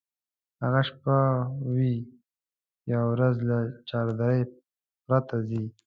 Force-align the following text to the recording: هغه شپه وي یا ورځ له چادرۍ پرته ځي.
هغه 0.63 0.81
شپه 0.87 1.17
وي 1.73 1.95
یا 2.91 2.99
ورځ 3.11 3.35
له 3.49 3.57
چادرۍ 3.89 4.39
پرته 5.05 5.35
ځي. 5.47 5.63